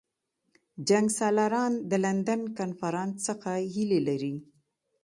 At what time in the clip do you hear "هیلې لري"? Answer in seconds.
3.73-4.35